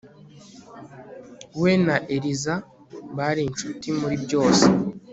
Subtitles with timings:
[1.61, 2.55] We na Eliza
[3.17, 4.65] bari inshuti muri byose